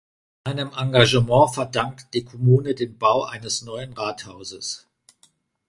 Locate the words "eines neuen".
3.23-3.93